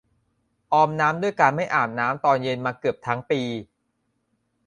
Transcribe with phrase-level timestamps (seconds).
[0.73, 3.41] ออมน้ำด้วยการไม่อาบน้ำตอนเย็นมาเกือบทั้งปี